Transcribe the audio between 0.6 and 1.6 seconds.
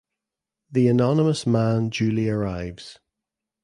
The anonymous